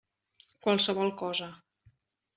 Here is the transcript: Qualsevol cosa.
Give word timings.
Qualsevol 0.67 1.13
cosa. 1.21 1.51